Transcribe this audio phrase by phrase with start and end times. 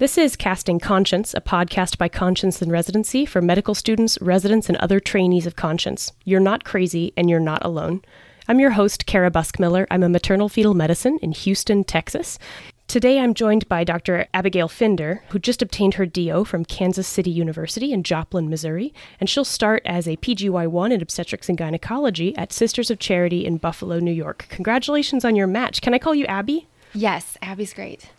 [0.00, 4.78] This is Casting Conscience, a podcast by Conscience in Residency for medical students, residents, and
[4.78, 6.12] other trainees of Conscience.
[6.24, 8.02] You're not crazy and you're not alone.
[8.46, 9.88] I'm your host, Kara Buskmiller.
[9.90, 12.38] I'm a maternal fetal medicine in Houston, Texas.
[12.86, 14.28] Today I'm joined by Dr.
[14.32, 19.28] Abigail Finder, who just obtained her DO from Kansas City University in Joplin, Missouri, and
[19.28, 23.98] she'll start as a PGY1 in obstetrics and gynecology at Sisters of Charity in Buffalo,
[23.98, 24.46] New York.
[24.48, 25.80] Congratulations on your match.
[25.80, 26.68] Can I call you Abby?
[26.94, 28.10] Yes, Abby's great.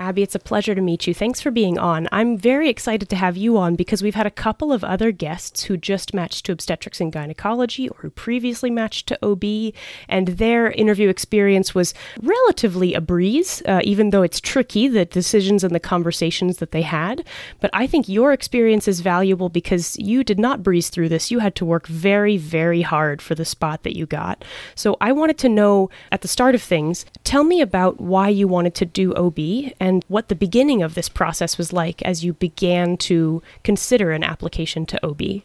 [0.00, 1.12] Abby, it's a pleasure to meet you.
[1.12, 2.08] Thanks for being on.
[2.10, 5.64] I'm very excited to have you on because we've had a couple of other guests
[5.64, 9.74] who just matched to obstetrics and gynecology or who previously matched to OB,
[10.08, 15.62] and their interview experience was relatively a breeze, uh, even though it's tricky, the decisions
[15.62, 17.22] and the conversations that they had.
[17.60, 21.30] But I think your experience is valuable because you did not breeze through this.
[21.30, 24.46] You had to work very, very hard for the spot that you got.
[24.74, 28.48] So I wanted to know at the start of things, tell me about why you
[28.48, 29.38] wanted to do OB
[29.78, 34.12] and and what the beginning of this process was like as you began to consider
[34.12, 35.42] an application to OB.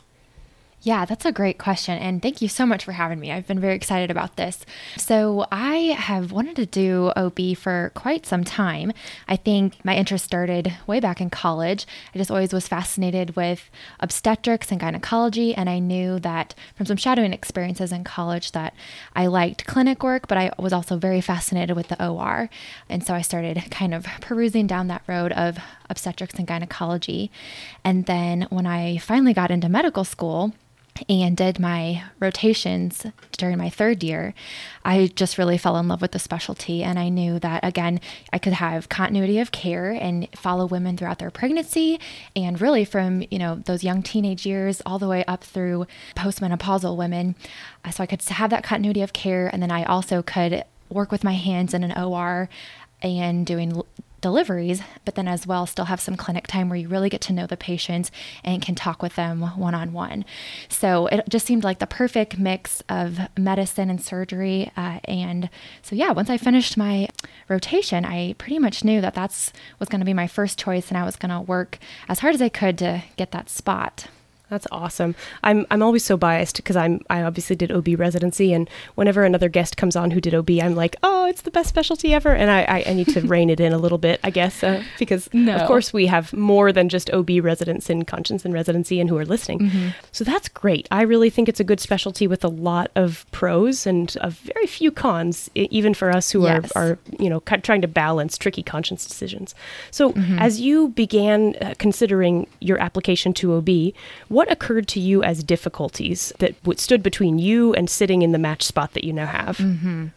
[0.85, 1.97] Yeah, that's a great question.
[1.97, 3.31] And thank you so much for having me.
[3.31, 4.63] I've been very excited about this.
[4.97, 8.93] So, I have wanted to do OB for quite some time.
[9.27, 11.87] I think my interest started way back in college.
[12.13, 15.55] I just always was fascinated with obstetrics and gynecology.
[15.55, 18.75] And I knew that from some shadowing experiences in college that
[19.15, 22.47] I liked clinic work, but I was also very fascinated with the OR.
[22.89, 25.57] And so I started kind of perusing down that road of
[25.89, 27.31] obstetrics and gynecology.
[27.83, 30.53] And then when I finally got into medical school,
[31.09, 34.33] and did my rotations during my third year,
[34.83, 36.83] I just really fell in love with the specialty.
[36.83, 37.99] And I knew that, again,
[38.31, 41.99] I could have continuity of care and follow women throughout their pregnancy
[42.35, 46.95] and really from, you know, those young teenage years all the way up through postmenopausal
[46.95, 47.35] women.
[47.83, 49.47] Uh, so I could have that continuity of care.
[49.47, 52.47] And then I also could work with my hands in an OR
[53.01, 53.81] and doing
[54.25, 57.31] deliveries, but then as well still have some clinic time where you really get to
[57.31, 58.09] know the patients
[58.43, 60.25] and can talk with them one on one.
[60.67, 64.71] So it just seemed like the perfect mix of medicine and surgery.
[64.75, 65.47] Uh, and
[65.83, 67.07] so, yeah, once I finished my
[67.49, 70.97] rotation, I pretty much knew that that's was going to be my first choice, and
[70.97, 71.77] I was going to work
[72.09, 74.07] as hard as I could to get that spot.
[74.55, 75.15] That's awesome.
[75.43, 79.49] I'm I'm always so biased because I'm I obviously did OB residency, and whenever another
[79.49, 82.49] guest comes on who did OB, I'm like, oh, it's the best specialty ever, and
[82.49, 85.27] I I, I need to rein it in a little bit, I guess, uh, because
[85.33, 85.57] no.
[85.57, 89.17] of course we have more than just OB residents in Conscience in Residency and who
[89.17, 89.59] are listening.
[89.59, 89.89] Mm-hmm.
[90.13, 90.87] So that's great.
[90.89, 94.67] I really think it's a good specialty with a lot of pros and a very
[94.67, 96.71] few cons, even for us who yes.
[96.71, 99.53] are are you know trying to balance tricky conscience decisions.
[99.91, 100.39] So mm-hmm.
[100.39, 103.69] as you began uh, considering your application to OB
[104.29, 108.63] what occurred to you as difficulties that stood between you and sitting in the match
[108.63, 109.57] spot that you now have?
[109.57, 110.07] Mm-hmm.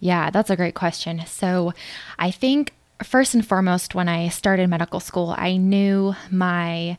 [0.00, 1.22] Yeah, that's a great question.
[1.26, 1.72] So
[2.18, 6.98] I think first and foremost, when I started medical school, I knew my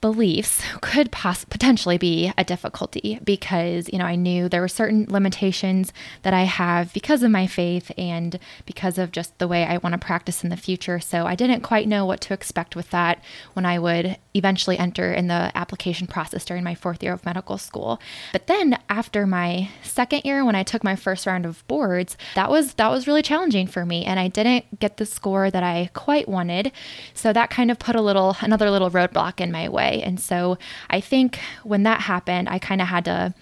[0.00, 5.06] beliefs could poss- potentially be a difficulty because, you know, I knew there were certain
[5.08, 5.92] limitations
[6.22, 9.94] that I have because of my faith and because of just the way I want
[9.94, 11.00] to practice in the future.
[11.00, 13.22] So I didn't quite know what to expect with that
[13.54, 17.58] when I would eventually enter in the application process during my fourth year of medical
[17.58, 18.00] school.
[18.32, 22.50] But then after my second year when I took my first round of boards, that
[22.50, 25.90] was that was really challenging for me and I didn't get the score that I
[25.92, 26.70] quite wanted.
[27.14, 30.02] So that kind of put a little another little roadblock in my way way.
[30.02, 30.58] And so
[30.90, 33.34] I think when that happened, I kind of had to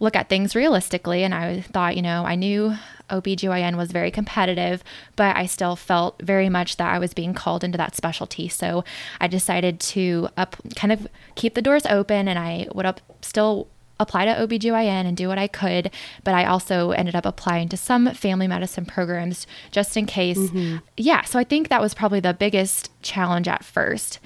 [0.00, 1.24] look at things realistically.
[1.24, 2.74] And I thought, you know, I knew
[3.10, 4.82] OBGYN was very competitive,
[5.16, 8.48] but I still felt very much that I was being called into that specialty.
[8.48, 8.84] So
[9.20, 13.68] I decided to up, kind of keep the doors open and I would up, still
[14.00, 15.90] apply to OBGYN and do what I could,
[16.24, 20.38] but I also ended up applying to some family medicine programs just in case.
[20.38, 20.78] Mm-hmm.
[20.96, 24.18] Yeah, so I think that was probably the biggest challenge at first.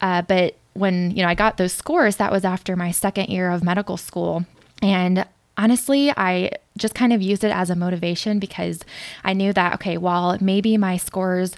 [0.00, 3.50] Uh, but when, you know, I got those scores, that was after my second year
[3.50, 4.44] of medical school.
[4.82, 5.26] And
[5.56, 8.84] honestly, I just kind of used it as a motivation because
[9.22, 11.54] I knew that, okay, while maybe my scores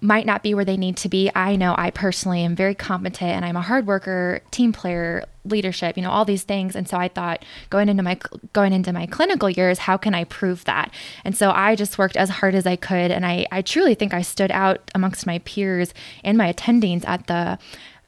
[0.00, 3.30] might not be where they need to be, I know I personally am very competent
[3.30, 6.74] and I'm a hard worker, team player, leadership, you know, all these things.
[6.74, 8.18] And so I thought going into my
[8.52, 10.92] going into my clinical years, how can I prove that?
[11.24, 14.12] And so I just worked as hard as I could and I I truly think
[14.12, 15.94] I stood out amongst my peers
[16.24, 17.58] and my attendings at the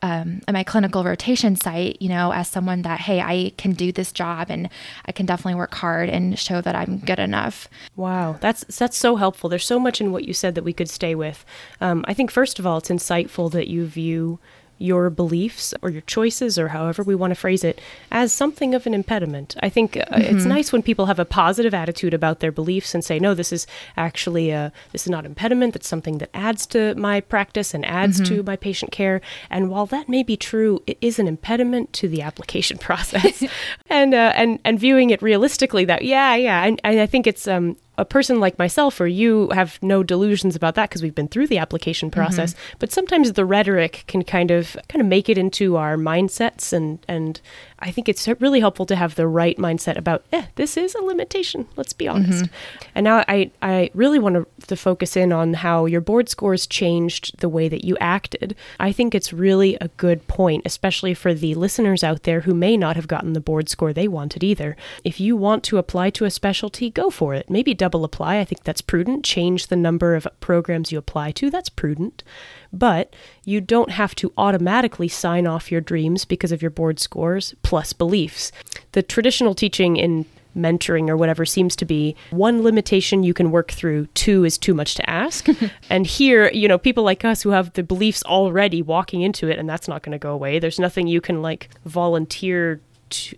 [0.04, 3.90] um, at my clinical rotation site, you know, as someone that, hey, I can do
[3.90, 4.68] this job and
[5.06, 7.70] I can definitely work hard and show that I'm good enough.
[7.96, 9.48] Wow, that's that's so helpful.
[9.48, 11.46] There's so much in what you said that we could stay with.
[11.80, 14.38] Um, I think first of all, it's insightful that you view
[14.84, 18.86] your beliefs or your choices or however we want to phrase it as something of
[18.86, 19.56] an impediment.
[19.62, 20.36] I think uh, mm-hmm.
[20.36, 23.52] it's nice when people have a positive attitude about their beliefs and say, no, this
[23.52, 23.66] is
[23.96, 25.74] actually a, this is not impediment.
[25.74, 28.36] That's something that adds to my practice and adds mm-hmm.
[28.36, 29.20] to my patient care.
[29.50, 33.42] And while that may be true, it is an impediment to the application process.
[33.88, 37.48] and uh, and and viewing it realistically, that yeah, yeah, and, and I think it's
[37.48, 41.28] um a person like myself or you have no delusions about that because we've been
[41.28, 42.20] through the application mm-hmm.
[42.20, 42.76] process mm-hmm.
[42.78, 46.98] but sometimes the rhetoric can kind of kind of make it into our mindsets and
[47.08, 47.40] and
[47.78, 51.02] I think it's really helpful to have the right mindset about eh this is a
[51.02, 52.88] limitation let's be honest mm-hmm.
[52.94, 56.66] and now I I really want to, to focus in on how your board scores
[56.66, 61.34] changed the way that you acted I think it's really a good point especially for
[61.34, 64.76] the listeners out there who may not have gotten the board score they wanted either
[65.04, 68.38] if you want to apply to a specialty go for it maybe double apply.
[68.38, 69.24] I think that's prudent.
[69.24, 71.50] Change the number of programs you apply to.
[71.50, 72.22] That's prudent.
[72.72, 77.54] But you don't have to automatically sign off your dreams because of your board scores
[77.64, 78.52] plus beliefs.
[78.92, 80.26] The traditional teaching in
[80.56, 84.72] mentoring or whatever seems to be one limitation you can work through two is too
[84.72, 85.48] much to ask
[85.90, 89.58] and here you know people like us who have the beliefs already walking into it
[89.58, 92.80] and that's not going to go away there's nothing you can like volunteer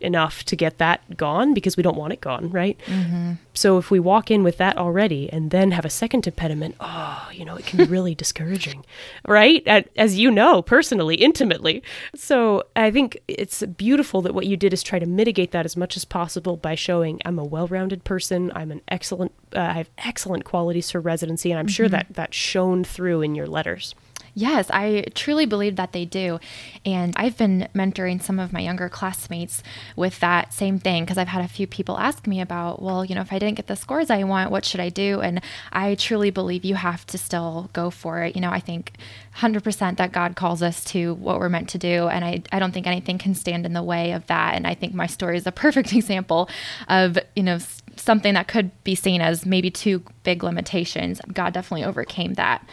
[0.00, 2.78] enough to get that gone because we don't want it gone, right?
[2.86, 3.32] Mm-hmm.
[3.54, 7.28] So if we walk in with that already and then have a second impediment, oh,
[7.32, 8.84] you know, it can be really discouraging,
[9.26, 9.66] right?
[9.96, 11.82] As you know personally, intimately.
[12.14, 15.76] So I think it's beautiful that what you did is try to mitigate that as
[15.76, 18.52] much as possible by showing I'm a well-rounded person.
[18.54, 19.32] I'm an excellent.
[19.54, 21.72] Uh, I have excellent qualities for residency, and I'm mm-hmm.
[21.72, 23.94] sure that that shone through in your letters.
[24.38, 26.38] Yes, I truly believe that they do.
[26.84, 29.62] And I've been mentoring some of my younger classmates
[29.96, 33.14] with that same thing because I've had a few people ask me about, well, you
[33.14, 35.22] know, if I didn't get the scores I want, what should I do?
[35.22, 35.40] And
[35.72, 38.36] I truly believe you have to still go for it.
[38.36, 38.92] You know, I think
[39.36, 42.08] 100% that God calls us to what we're meant to do.
[42.08, 44.54] And I, I don't think anything can stand in the way of that.
[44.54, 46.50] And I think my story is a perfect example
[46.90, 47.58] of, you know,
[47.96, 51.22] something that could be seen as maybe two big limitations.
[51.32, 52.68] God definitely overcame that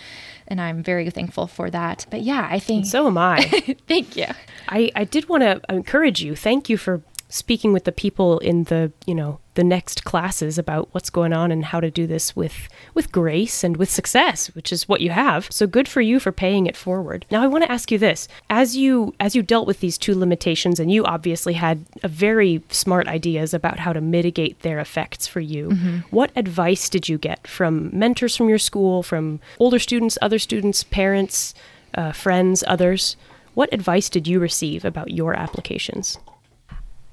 [0.47, 2.05] and I'm very thankful for that.
[2.09, 3.43] But yeah, I think and so am I.
[3.87, 4.27] Thank you.
[4.69, 6.35] I, I did want to encourage you.
[6.35, 7.01] Thank you for
[7.33, 11.51] speaking with the people in the you know the next classes about what's going on
[11.51, 15.09] and how to do this with with grace and with success which is what you
[15.09, 15.47] have.
[15.49, 17.25] So good for you for paying it forward.
[17.31, 18.27] Now i want to ask you this.
[18.51, 22.61] As you as you dealt with these two limitations and you obviously had a very
[22.69, 25.97] smart ideas about how to mitigate their effects for you mm-hmm.
[26.11, 30.83] what advice did you get from mentors from your school from older students other students
[30.83, 31.55] parents
[31.95, 33.17] uh, friends others?
[33.55, 36.19] What advice did you receive about your applications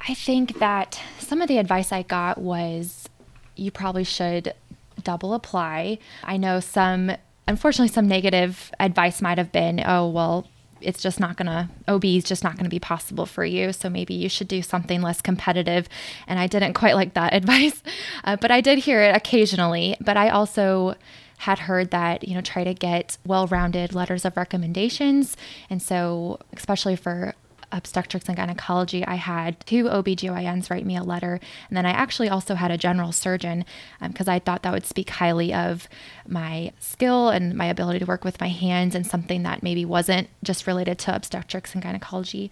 [0.08, 3.08] I think that some of the advice I got was
[3.56, 4.54] you probably should
[5.02, 5.98] double apply.
[6.24, 7.12] I know some,
[7.46, 10.46] unfortunately, some negative advice might have been, oh, well,
[10.80, 13.72] it's just not going to, OB is just not going to be possible for you.
[13.72, 15.88] So maybe you should do something less competitive.
[16.26, 17.82] And I didn't quite like that advice,
[18.24, 19.96] uh, but I did hear it occasionally.
[20.00, 20.96] But I also,
[21.40, 25.38] had heard that, you know, try to get well rounded letters of recommendations.
[25.70, 27.34] And so, especially for
[27.72, 31.40] obstetrics and gynecology, I had two OBGYNs write me a letter.
[31.68, 33.64] And then I actually also had a general surgeon
[34.02, 35.88] because um, I thought that would speak highly of
[36.26, 40.28] my skill and my ability to work with my hands and something that maybe wasn't
[40.42, 42.50] just related to obstetrics and gynecology.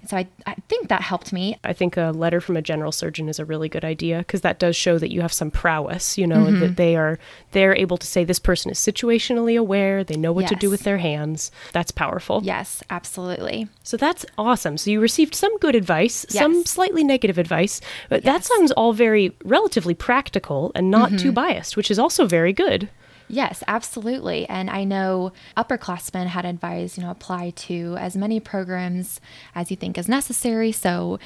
[0.00, 1.58] And so I, I think that helped me.
[1.64, 4.58] I think a letter from a general surgeon is a really good idea because that
[4.58, 6.60] does show that you have some prowess, you know, mm-hmm.
[6.60, 7.18] that they are
[7.52, 10.50] they're able to say this person is situationally aware, they know what yes.
[10.50, 11.50] to do with their hands.
[11.72, 12.40] That's powerful.
[12.44, 13.68] Yes, absolutely.
[13.82, 14.59] So that's awesome.
[14.78, 16.40] So you received some good advice, yes.
[16.40, 18.48] some slightly negative advice, but yes.
[18.48, 21.18] that sounds all very relatively practical and not mm-hmm.
[21.18, 22.88] too biased, which is also very good.
[23.30, 24.44] Yes, absolutely.
[24.48, 29.20] And I know upperclassmen had advised, you know, apply to as many programs
[29.54, 30.72] as you think is necessary.
[30.72, 31.20] So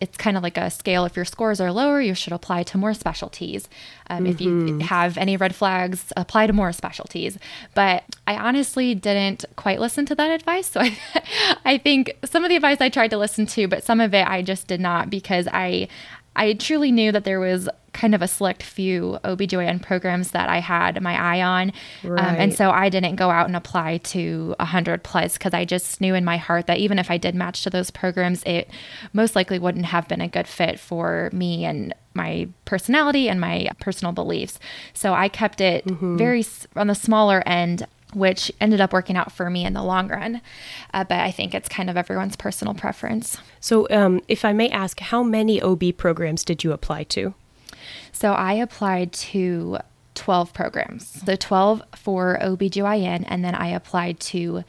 [0.00, 1.04] it's kind of like a scale.
[1.04, 3.68] If your scores are lower, you should apply to more specialties.
[4.08, 4.26] Um, mm-hmm.
[4.26, 4.80] If you mm-hmm.
[4.80, 7.38] have any red flags, apply to more specialties.
[7.74, 10.68] But I honestly didn't quite listen to that advice.
[10.68, 10.98] So I,
[11.64, 14.26] I think some of the advice I tried to listen to, but some of it
[14.26, 15.88] I just did not because I,
[16.34, 20.58] I truly knew that there was kind of a select few OBGYN programs that I
[20.58, 21.72] had my eye on.
[22.04, 22.22] Right.
[22.22, 26.00] Um, and so I didn't go out and apply to 100 plus because I just
[26.00, 28.70] knew in my heart that even if I did match to those programs, it
[29.14, 33.68] most likely wouldn't have been a good fit for me and my personality and my
[33.80, 34.58] personal beliefs.
[34.92, 36.18] So I kept it mm-hmm.
[36.18, 36.44] very
[36.76, 40.40] on the smaller end which ended up working out for me in the long run.
[40.94, 43.36] Uh, but I think it's kind of everyone's personal preference.
[43.60, 47.34] So, um, if I may ask, how many OB programs did you apply to?
[48.12, 49.78] So, I applied to
[50.14, 51.12] 12 programs.
[51.22, 54.64] The 12 for OBGYN, and then I applied to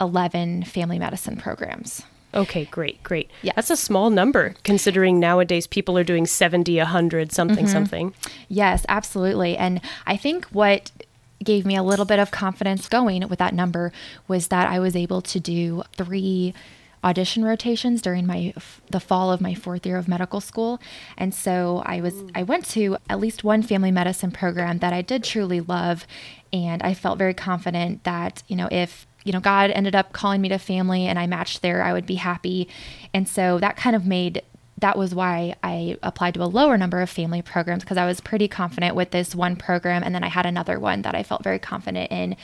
[0.00, 2.02] 11 family medicine programs.
[2.34, 3.30] Okay, great, great.
[3.40, 3.54] Yes.
[3.56, 7.66] That's a small number considering nowadays people are doing 70, 100, something, Mm-hmm.
[7.72, 8.14] something.
[8.48, 9.56] Yes, absolutely.
[9.56, 10.90] And I think what
[11.42, 13.90] gave me a little bit of confidence going with that number
[14.28, 16.52] was that I was able to do three
[17.04, 18.52] audition rotations during my
[18.90, 20.80] the fall of my fourth year of medical school
[21.16, 22.30] and so i was mm.
[22.34, 26.06] i went to at least one family medicine program that i did truly love
[26.52, 30.40] and i felt very confident that you know if you know god ended up calling
[30.40, 32.68] me to family and i matched there i would be happy
[33.14, 34.42] and so that kind of made
[34.78, 38.20] that was why I applied to a lower number of family programs because I was
[38.20, 40.02] pretty confident with this one program.
[40.02, 42.36] And then I had another one that I felt very confident in.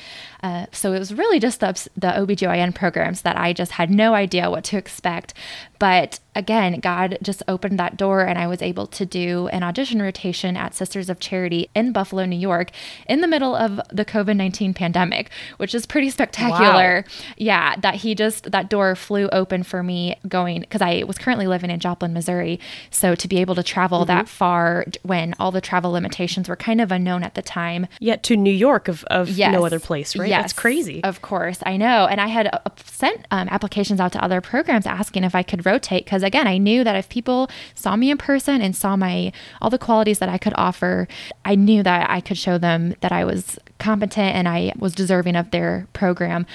[0.42, 4.14] Uh, so it was really just the, the OBGYN programs that I just had no
[4.14, 5.34] idea what to expect.
[5.78, 10.00] But again, God just opened that door and I was able to do an audition
[10.00, 12.70] rotation at Sisters of Charity in Buffalo, New York,
[13.08, 17.04] in the middle of the COVID 19 pandemic, which is pretty spectacular.
[17.36, 21.46] Yeah, that he just, that door flew open for me going because I was currently
[21.48, 22.60] living in Joplin, Missouri.
[22.90, 26.80] So to be able to travel that far when all the travel limitations were kind
[26.80, 27.86] of unknown at the time.
[28.00, 29.52] Yet to New York of, of Yes.
[29.52, 30.28] no other place, right?
[30.40, 31.02] That's crazy.
[31.04, 32.06] Of course, I know.
[32.06, 35.66] And I had uh, sent um, applications out to other programs asking if I could
[35.66, 39.32] rotate because again, I knew that if people saw me in person and saw my
[39.60, 41.08] all the qualities that I could offer,
[41.44, 45.36] I knew that I could show them that I was competent and I was deserving
[45.36, 46.46] of their program.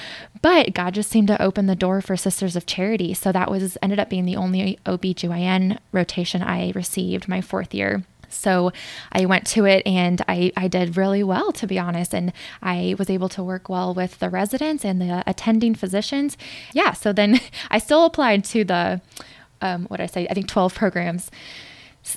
[0.41, 3.13] But God just seemed to open the door for Sisters of Charity.
[3.13, 8.03] So that was ended up being the only OBGYN rotation I received my fourth year.
[8.29, 8.71] So
[9.11, 12.13] I went to it and I, I did really well, to be honest.
[12.13, 16.37] And I was able to work well with the residents and the attending physicians.
[16.73, 16.93] Yeah.
[16.93, 17.39] So then
[17.71, 19.01] I still applied to the,
[19.61, 20.27] um, what did I say?
[20.29, 21.31] I think 12 programs.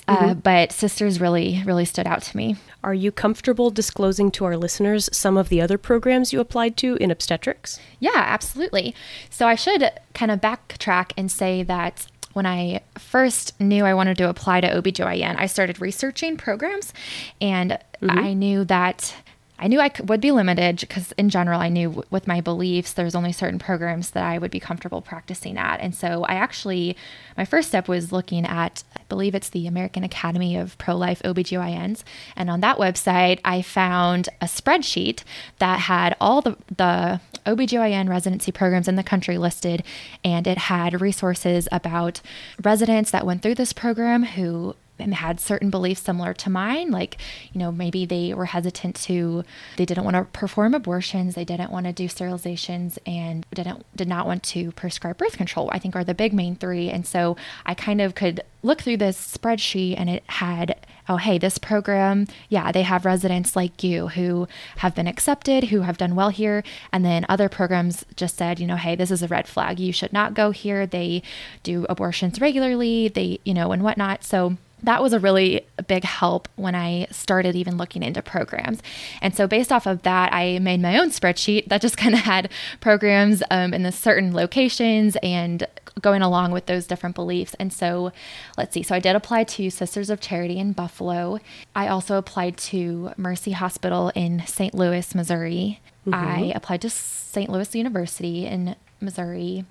[0.07, 2.55] Uh, but sisters really, really stood out to me.
[2.83, 6.95] Are you comfortable disclosing to our listeners some of the other programs you applied to
[6.97, 7.79] in obstetrics?
[7.99, 8.95] Yeah, absolutely.
[9.29, 14.17] So I should kind of backtrack and say that when I first knew I wanted
[14.17, 16.93] to apply to OBGYN, I started researching programs
[17.39, 17.71] and
[18.01, 18.17] mm-hmm.
[18.17, 19.15] I knew that
[19.61, 23.13] I knew I would be limited because, in general, I knew with my beliefs, there's
[23.13, 25.79] only certain programs that I would be comfortable practicing at.
[25.79, 26.97] And so I actually,
[27.37, 31.21] my first step was looking at, I believe it's the American Academy of Pro Life
[31.23, 32.03] OBGYNs.
[32.35, 35.23] And on that website, I found a spreadsheet
[35.59, 39.83] that had all the, the OBGYN residency programs in the country listed.
[40.23, 42.21] And it had resources about
[42.63, 47.17] residents that went through this program who and had certain beliefs similar to mine like
[47.53, 49.43] you know maybe they were hesitant to
[49.77, 54.07] they didn't want to perform abortions they didn't want to do sterilizations and didn't did
[54.07, 56.89] not want to prescribe birth control i think are the big main three.
[56.89, 60.75] And so i kind of could look through this spreadsheet and it had
[61.09, 65.81] oh hey this program yeah they have residents like you who have been accepted who
[65.81, 66.63] have done well here.
[66.93, 69.79] And then other programs just said you know hey this is a red flag.
[69.79, 70.85] You should not go here.
[70.85, 71.23] They
[71.63, 73.07] do abortions regularly.
[73.07, 74.23] They you know and whatnot.
[74.23, 78.81] So that was a really big help when I started even looking into programs.
[79.21, 82.21] And so, based off of that, I made my own spreadsheet that just kind of
[82.21, 85.65] had programs um, in the certain locations and
[86.01, 87.55] going along with those different beliefs.
[87.59, 88.11] And so,
[88.57, 88.83] let's see.
[88.83, 91.39] So, I did apply to Sisters of Charity in Buffalo.
[91.75, 94.73] I also applied to Mercy Hospital in St.
[94.73, 95.79] Louis, Missouri.
[96.11, 97.49] I applied to St.
[97.49, 99.65] Louis University in Missouri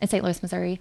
[0.00, 0.22] in St.
[0.24, 0.80] Louis, Missouri.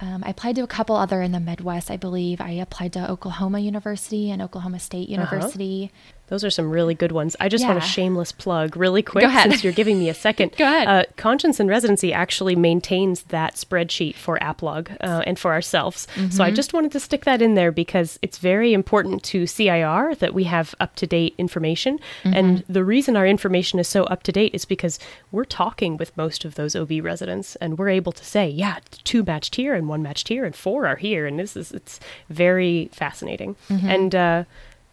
[0.00, 2.40] Um, I applied to a couple other in the Midwest, I believe.
[2.40, 5.90] I applied to Oklahoma University and Oklahoma State University.
[6.30, 7.36] Those are some really good ones.
[7.40, 10.52] I just want a shameless plug really quick since you're giving me a second.
[10.56, 10.88] Go ahead.
[10.88, 16.06] Uh, Conscience in Residency actually maintains that spreadsheet for AAPLOG uh, and for ourselves.
[16.14, 16.42] So Mm-hmm.
[16.42, 20.32] I just wanted to stick that in there because it's very important to CIR that
[20.32, 21.98] we have up to date information.
[22.22, 22.34] Mm-hmm.
[22.34, 24.98] And the reason our information is so up to date is because
[25.32, 29.22] we're talking with most of those OB residents and we're able to say, yeah, two
[29.24, 31.26] matched here and one matched here and four are here.
[31.26, 33.56] And this is, it's very fascinating.
[33.68, 33.88] Mm-hmm.
[33.88, 34.44] And, uh,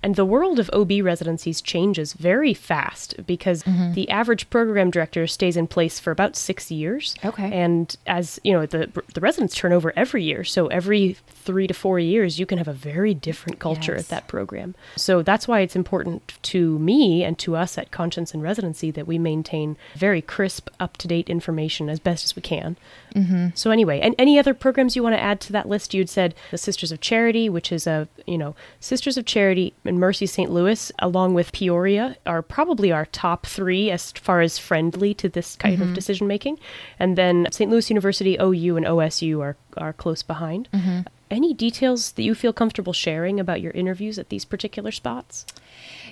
[0.04, 3.94] and the world of OB residencies changes very fast because Mm-hmm.
[3.94, 7.16] the average program director stays in place for about six years.
[7.26, 7.52] Okay.
[7.52, 10.44] And as you know, the the residents turn over every year.
[10.44, 14.02] So every three to four years, you can have a very different culture Yes.
[14.04, 14.76] at that program.
[14.96, 19.08] So that's why it's important to me and to us at Conscience in Residency that
[19.08, 22.78] we maintain very crisp, up to date information as best as we can.
[23.16, 23.48] Mm-hmm.
[23.56, 25.94] So anyway, and any other programs you want to add to that list?
[25.94, 30.00] You'd said the Sisters of Charity, which is a you know Sisters of Charity and
[30.00, 30.52] Mercy St.
[30.52, 35.56] Louis, along with Peoria, are probably our top three as far as friendly to this
[35.56, 35.94] kind of mm-hmm.
[35.94, 36.60] decision making.
[37.00, 37.70] And then St.
[37.72, 40.68] Louis University, OU, and OSU are are close behind.
[40.74, 41.02] Mm-hmm.
[41.30, 45.46] Any details that you feel comfortable sharing about your interviews at these particular spots?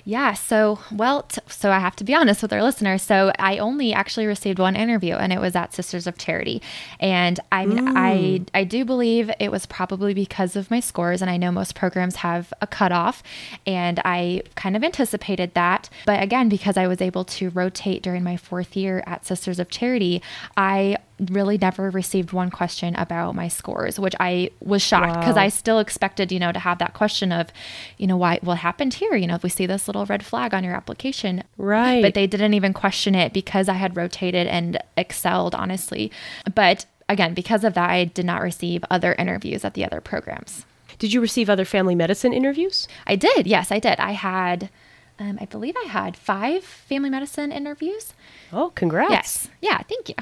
[0.08, 0.34] Yeah.
[0.34, 3.02] So, well, t- so I have to be honest with our listeners.
[3.02, 6.62] So, I only actually received one interview, and it was at Sisters of Charity.
[7.00, 7.92] And I mean, mm.
[7.96, 11.74] I I do believe it was probably because of my scores, and I know most
[11.74, 13.24] programs have a cutoff,
[13.66, 15.90] and I kind of anticipated that.
[16.06, 19.68] But again, because I was able to rotate during my fourth year at Sisters of
[19.70, 20.22] Charity,
[20.56, 25.42] I really never received one question about my scores, which I was shocked because wow.
[25.42, 27.48] I still expected, you know, to have that question of,
[27.96, 29.16] you know, why what happened here?
[29.16, 31.42] You know, if we see this little red flag on your application.
[31.56, 32.02] Right.
[32.02, 36.12] But they didn't even question it because I had rotated and excelled, honestly.
[36.54, 40.66] But again, because of that, I did not receive other interviews at the other programs.
[40.98, 42.88] Did you receive other family medicine interviews?
[43.06, 43.46] I did.
[43.46, 43.98] Yes, I did.
[43.98, 44.70] I had
[45.18, 48.12] um, I believe I had five family medicine interviews.
[48.52, 49.10] Oh, congrats.
[49.10, 49.48] Yes.
[49.62, 50.14] Yeah, thank you.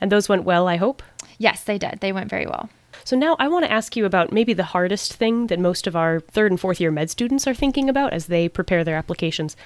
[0.00, 1.02] And those went well, I hope?
[1.38, 1.98] Yes, they did.
[2.00, 2.68] They went very well.
[3.04, 5.96] So now I want to ask you about maybe the hardest thing that most of
[5.96, 9.56] our third and fourth year med students are thinking about as they prepare their applications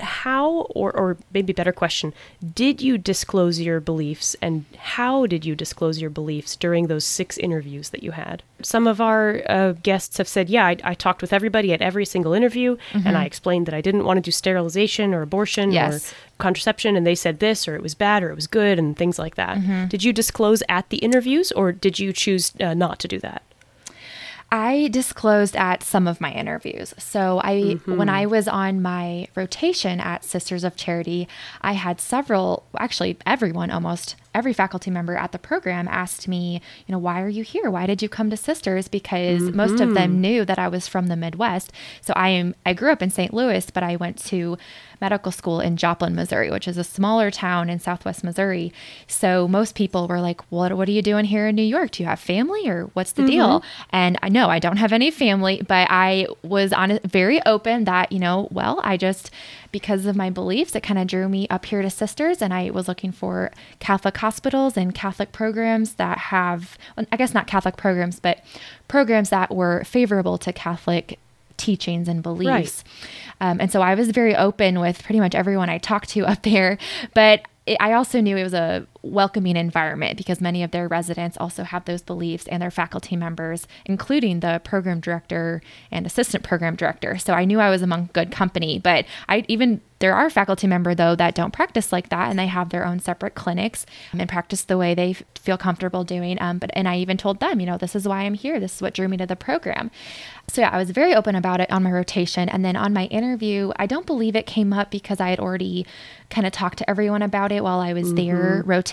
[0.00, 2.12] how, or, or maybe better question,
[2.54, 7.38] did you disclose your beliefs and how did you disclose your beliefs during those six
[7.38, 8.42] interviews that you had?
[8.62, 12.04] Some of our uh, guests have said, yeah, I, I, talked with everybody at every
[12.04, 13.06] single interview mm-hmm.
[13.06, 16.12] and I explained that I didn't want to do sterilization or abortion yes.
[16.12, 18.96] or contraception and they said this or it was bad or it was good and
[18.96, 19.58] things like that.
[19.58, 19.86] Mm-hmm.
[19.86, 23.42] Did you disclose at the interviews or did you choose uh, not to do that?
[24.52, 26.92] I disclosed at some of my interviews.
[26.98, 27.96] So I mm-hmm.
[27.96, 31.28] when I was on my rotation at Sisters of Charity,
[31.60, 36.92] I had several actually everyone almost every faculty member at the program asked me, you
[36.92, 37.70] know, why are you here?
[37.70, 38.88] Why did you come to Sisters?
[38.88, 39.56] Because mm-hmm.
[39.56, 40.20] most of them mm-hmm.
[40.20, 41.72] knew that I was from the Midwest.
[42.00, 43.34] So I am I grew up in St.
[43.34, 44.56] Louis, but I went to
[45.00, 48.72] medical school in Joplin, Missouri, which is a smaller town in southwest Missouri.
[49.06, 51.92] So most people were like, "What what are you doing here in New York?
[51.92, 53.30] Do you have family or what's the mm-hmm.
[53.30, 57.84] deal?" And I know I don't have any family, but I was on very open
[57.84, 59.30] that, you know, well, I just
[59.72, 62.70] because of my beliefs, it kind of drew me up here to Sisters and I
[62.70, 66.76] was looking for Catholic hospitals and Catholic programs that have
[67.10, 68.44] I guess not Catholic programs, but
[68.88, 71.18] programs that were favorable to Catholic
[71.56, 72.84] teachings and beliefs.
[73.40, 73.50] Right.
[73.50, 76.42] Um, and so I was very open with pretty much everyone I talked to up
[76.42, 76.78] there.
[77.14, 81.36] But it, I also knew it was a welcoming environment because many of their residents
[81.38, 86.76] also have those beliefs and their faculty members, including the program director and assistant program
[86.76, 87.18] director.
[87.18, 88.78] So I knew I was among good company.
[88.78, 92.46] But I even there are faculty member though that don't practice like that and they
[92.46, 96.40] have their own separate clinics and practice the way they feel comfortable doing.
[96.40, 98.58] Um, but and I even told them, you know, this is why I'm here.
[98.58, 99.90] This is what drew me to the program.
[100.48, 102.48] So yeah, I was very open about it on my rotation.
[102.48, 105.86] And then on my interview, I don't believe it came up because I had already
[106.30, 108.26] kind of talked to everyone about it while I was mm-hmm.
[108.26, 108.89] there rotating.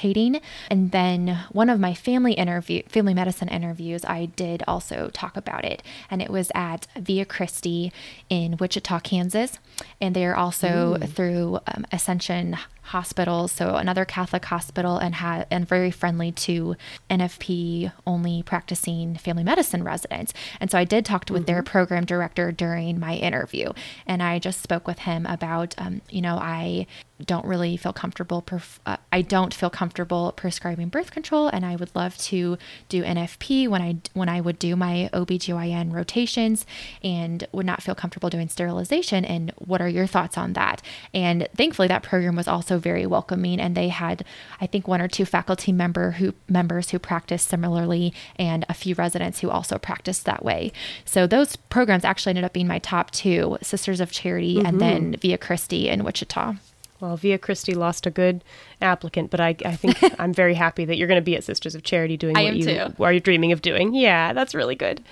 [0.69, 5.65] And then one of my family interview, family medicine interviews, I did also talk about
[5.65, 5.83] it.
[6.09, 7.91] And it was at Via Christi
[8.29, 9.59] in Wichita, Kansas.
[9.99, 12.57] And they are also through um, Ascension
[12.87, 16.75] hospitals, so another Catholic hospital, and had and very friendly to
[17.09, 20.33] NFP only practicing family medicine residents.
[20.59, 21.47] And so I did talk to, with mm-hmm.
[21.47, 23.73] their program director during my interview,
[24.05, 26.87] and I just spoke with him about, um, you know, I
[27.25, 28.41] don't really feel comfortable.
[28.41, 32.57] Perf- uh, I don't feel comfortable prescribing birth control, and I would love to
[32.89, 36.65] do NFP when I when I would do my OBGYN rotations,
[37.03, 39.25] and would not feel comfortable doing sterilization.
[39.25, 40.81] And what are your thoughts on that?
[41.13, 44.23] And thankfully, that program was also very welcoming, and they had
[44.61, 48.93] I think one or two faculty member who members who practiced similarly, and a few
[48.93, 50.71] residents who also practiced that way.
[51.03, 54.65] So those programs actually ended up being my top two: Sisters of Charity, mm-hmm.
[54.67, 56.55] and then Via Christi in Wichita.
[56.99, 58.43] Well, Via Christi lost a good
[58.81, 61.75] applicant, but I, I think I'm very happy that you're going to be at Sisters
[61.75, 63.03] of Charity doing what you too.
[63.03, 63.93] are you dreaming of doing.
[63.93, 65.03] Yeah, that's really good.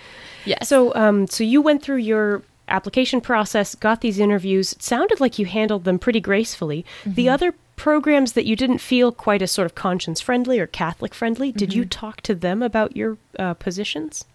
[0.46, 0.64] Yeah.
[0.64, 4.74] So, um, so you went through your application process, got these interviews.
[4.74, 6.86] It sounded like you handled them pretty gracefully.
[7.02, 7.14] Mm-hmm.
[7.14, 11.14] The other programs that you didn't feel quite as sort of conscience friendly or Catholic
[11.14, 11.58] friendly, mm-hmm.
[11.58, 11.90] did you mm-hmm.
[11.90, 14.26] talk to them about your uh, positions?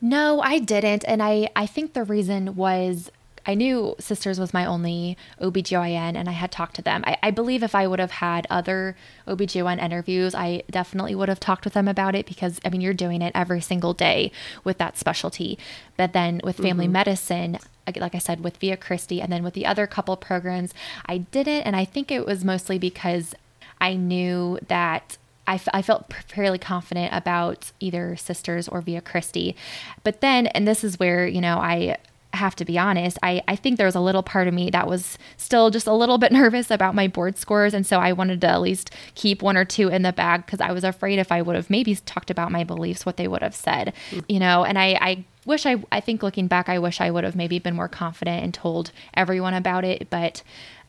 [0.00, 1.04] No, I didn't.
[1.06, 3.10] And I, I think the reason was
[3.46, 7.04] I knew Sisters was my only OBGYN and I had talked to them.
[7.06, 8.96] I, I, believe if I would have had other
[9.28, 12.94] OBGYN interviews, I definitely would have talked with them about it because, I mean, you're
[12.94, 14.32] doing it every single day
[14.64, 15.58] with that specialty.
[15.96, 16.92] But then with family mm-hmm.
[16.92, 17.58] medicine,
[17.94, 20.74] like I said, with Via Christi and then with the other couple programs,
[21.06, 21.62] I didn't.
[21.62, 23.34] And I think it was mostly because
[23.80, 29.54] I knew that I, f- I felt fairly confident about either Sisters or Via Christi.
[30.02, 31.96] But then, and this is where, you know, I I
[32.36, 34.86] have to be honest, I, I think there was a little part of me that
[34.86, 37.74] was still just a little bit nervous about my board scores.
[37.74, 40.60] And so I wanted to at least keep one or two in the bag because
[40.60, 43.42] I was afraid if I would have maybe talked about my beliefs, what they would
[43.42, 43.92] have said,
[44.28, 47.24] you know, and I, I wish I, I think looking back, I wish I would
[47.24, 50.10] have maybe been more confident and told everyone about it.
[50.10, 50.42] But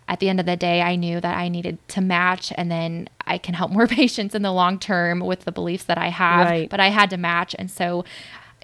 [0.09, 3.09] at the end of the day, I knew that I needed to match and then
[3.25, 6.47] I can help more patients in the long term with the beliefs that I have.
[6.47, 6.69] Right.
[6.69, 7.55] But I had to match.
[7.57, 8.05] And so,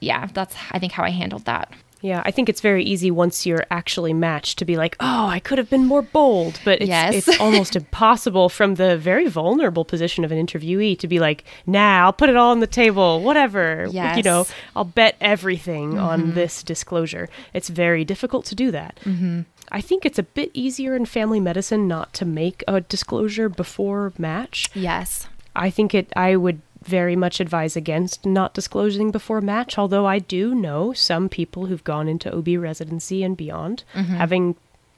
[0.02, 1.72] yeah, that's, I think, how I handled that.
[2.04, 5.40] Yeah, I think it's very easy once you're actually matched to be like, oh, I
[5.40, 6.60] could have been more bold.
[6.66, 7.16] But it's, yes.
[7.16, 12.04] it's almost impossible from the very vulnerable position of an interviewee to be like, nah,
[12.04, 13.88] I'll put it all on the table, whatever.
[13.90, 14.18] Yes.
[14.18, 16.04] You know, I'll bet everything mm-hmm.
[16.04, 17.30] on this disclosure.
[17.54, 19.00] It's very difficult to do that.
[19.06, 19.44] Mm-hmm.
[19.72, 24.12] I think it's a bit easier in family medicine not to make a disclosure before
[24.18, 24.70] match.
[24.74, 25.30] Yes.
[25.56, 30.20] I think it, I would very much advise against not disclosing before match, although I
[30.20, 34.14] do know some people who've gone into OB residency and beyond mm-hmm.
[34.14, 34.56] having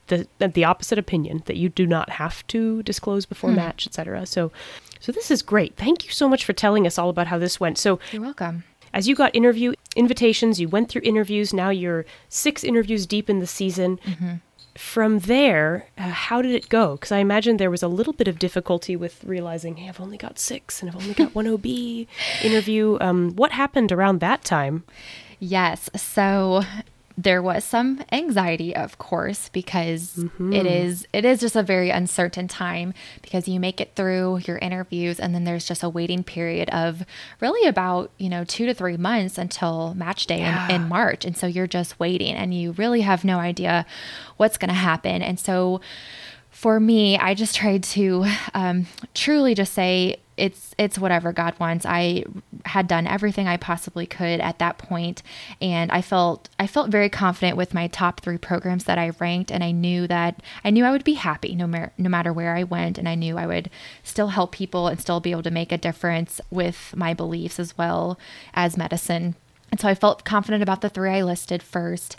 [0.08, 3.56] the the opposite opinion that you do not have to disclose before mm.
[3.56, 4.26] match, etc.
[4.26, 4.52] So
[5.00, 5.76] so this is great.
[5.76, 7.78] Thank you so much for telling us all about how this went.
[7.78, 8.63] So You're welcome.
[8.93, 13.39] As you got interview invitations, you went through interviews, now you're 6 interviews deep in
[13.39, 13.98] the season.
[13.98, 14.36] Mm-hmm
[14.77, 16.95] from there, uh, how did it go?
[16.95, 20.17] Because I imagine there was a little bit of difficulty with realizing, hey, I've only
[20.17, 21.65] got six and I've only got one OB
[22.43, 22.97] interview.
[22.99, 24.83] Um, what happened around that time?
[25.39, 25.89] Yes.
[25.95, 26.63] So
[27.17, 30.51] there was some anxiety of course because mm-hmm.
[30.51, 34.58] it is it is just a very uncertain time because you make it through your
[34.58, 37.06] interviews and then there's just a waiting period of
[37.39, 40.67] really about you know two to three months until match day yeah.
[40.67, 43.86] in, in march and so you're just waiting and you really have no idea
[44.38, 45.80] what's going to happen and so
[46.56, 51.86] for me, I just tried to um, truly just say it's it's whatever God wants.
[51.86, 52.26] I
[52.65, 55.24] had done everything I possibly could at that point,
[55.62, 59.52] and I felt I felt very confident with my top three programs that I ranked,
[59.52, 62.56] and I knew that I knew I would be happy no matter no matter where
[62.56, 63.69] I went, and I knew I would
[64.04, 67.78] still help people and still be able to make a difference with my beliefs as
[67.78, 68.19] well
[68.54, 69.36] as medicine.
[69.71, 72.15] And so I felt confident about the three I listed first.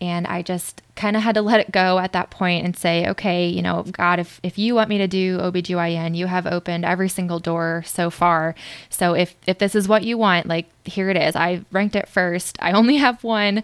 [0.00, 3.08] And I just kind of had to let it go at that point and say,
[3.08, 6.84] okay, you know, God, if, if you want me to do OBGYN, you have opened
[6.84, 8.54] every single door so far.
[8.90, 11.34] So if, if this is what you want, like, here it is.
[11.34, 12.56] I ranked it first.
[12.60, 13.62] I only have one,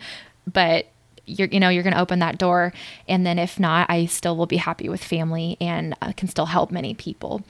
[0.51, 0.87] but
[1.27, 2.73] you're you know you're going to open that door
[3.09, 6.47] and then if not i still will be happy with family and uh, can still
[6.47, 7.43] help many people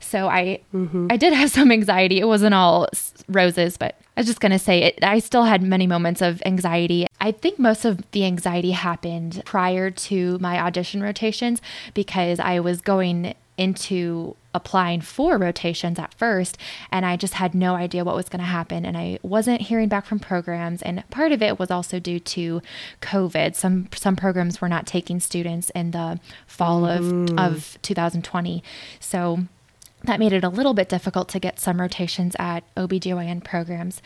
[0.00, 1.08] so i mm-hmm.
[1.10, 2.86] i did have some anxiety it wasn't all
[3.28, 6.40] roses but i was just going to say it i still had many moments of
[6.46, 11.60] anxiety i think most of the anxiety happened prior to my audition rotations
[11.94, 16.56] because i was going into applying for rotations at first
[16.90, 19.88] and I just had no idea what was going to happen and I wasn't hearing
[19.88, 22.62] back from programs and part of it was also due to
[23.02, 23.54] COVID.
[23.54, 27.38] Some some programs were not taking students in the fall mm.
[27.38, 28.62] of of 2020
[29.00, 29.40] so
[30.04, 34.00] that made it a little bit difficult to get some rotations at OBGYN programs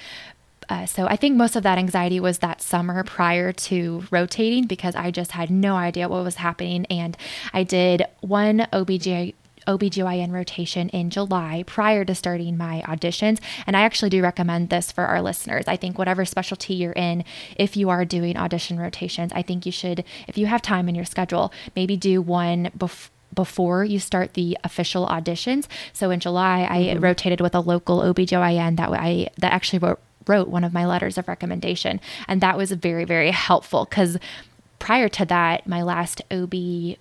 [0.70, 4.94] uh, so I think most of that anxiety was that summer prior to rotating because
[4.94, 6.86] I just had no idea what was happening.
[6.86, 7.16] And
[7.52, 9.34] I did one OBGY,
[9.66, 13.40] OBGYN rotation in July prior to starting my auditions.
[13.66, 15.64] And I actually do recommend this for our listeners.
[15.66, 17.24] I think whatever specialty you're in,
[17.56, 20.94] if you are doing audition rotations, I think you should, if you have time in
[20.94, 25.68] your schedule, maybe do one before before you start the official auditions.
[25.92, 26.98] So in July, I mm-hmm.
[26.98, 31.18] rotated with a local OBGYN that I that actually wrote wrote one of my letters
[31.18, 34.18] of recommendation and that was very very helpful cuz
[34.80, 36.54] prior to that, my last OB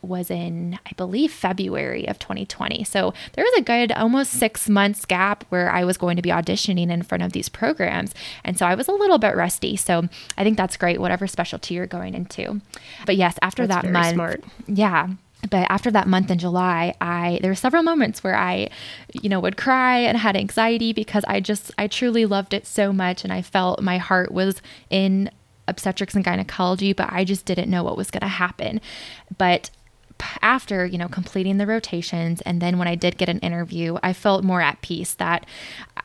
[0.03, 2.83] was in, I believe, February of 2020.
[2.83, 6.29] So there was a good almost six months gap where I was going to be
[6.29, 8.13] auditioning in front of these programs.
[8.43, 9.75] And so I was a little bit rusty.
[9.75, 12.61] So I think that's great, whatever specialty you're going into.
[13.07, 14.43] But yes, after that's that month, smart.
[14.67, 15.07] yeah
[15.47, 18.69] but after that month in July, I there were several moments where I,
[19.13, 22.91] you know, would cry and had anxiety because I just I truly loved it so
[22.91, 25.31] much and I felt my heart was in
[25.67, 28.81] obstetrics and gynecology, but I just didn't know what was going to happen.
[29.37, 29.69] But
[30.41, 34.11] after, you know, completing the rotations and then when I did get an interview, I
[34.11, 35.45] felt more at peace that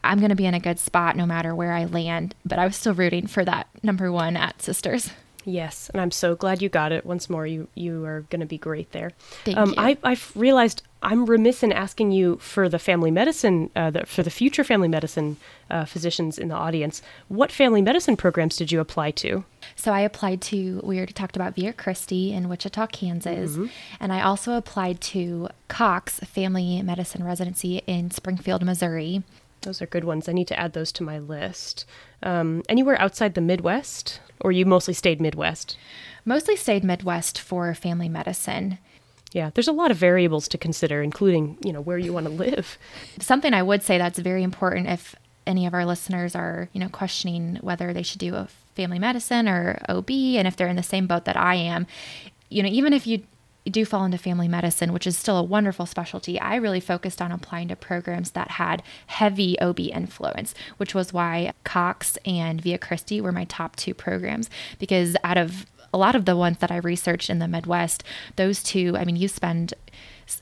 [0.04, 2.66] I'm going to be in a good spot no matter where I land, but I
[2.66, 5.10] was still rooting for that number 1 at Sisters.
[5.44, 7.04] Yes, and I'm so glad you got it.
[7.04, 9.12] Once more, you you are going to be great there.
[9.44, 9.74] Thank um, you.
[9.76, 14.22] I I've realized I'm remiss in asking you for the family medicine, uh, the, for
[14.22, 15.36] the future family medicine
[15.70, 17.02] uh, physicians in the audience.
[17.28, 19.44] What family medicine programs did you apply to?
[19.76, 20.80] So I applied to.
[20.82, 23.66] We already talked about Via Christi in Wichita, Kansas, mm-hmm.
[24.00, 29.22] and I also applied to Cox Family Medicine Residency in Springfield, Missouri.
[29.64, 30.28] Those are good ones.
[30.28, 31.84] I need to add those to my list.
[32.22, 35.76] Um, anywhere outside the Midwest, or you mostly stayed Midwest?
[36.24, 38.78] Mostly stayed Midwest for family medicine.
[39.32, 42.32] Yeah, there's a lot of variables to consider, including you know where you want to
[42.32, 42.78] live.
[43.18, 46.88] Something I would say that's very important if any of our listeners are you know
[46.88, 50.82] questioning whether they should do a family medicine or OB, and if they're in the
[50.82, 51.86] same boat that I am,
[52.48, 53.24] you know, even if you
[53.70, 57.32] do fall into family medicine, which is still a wonderful specialty, I really focused on
[57.32, 63.20] applying to programs that had heavy OB influence, which was why Cox and Via Christi
[63.20, 64.50] were my top two programs.
[64.78, 68.04] Because out of a lot of the ones that I researched in the Midwest,
[68.36, 69.72] those two, I mean, you spend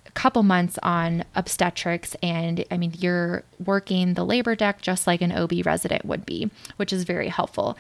[0.07, 5.21] a couple months on obstetrics and I mean you're working the labor deck just like
[5.21, 7.77] an OB resident would be, which is very helpful.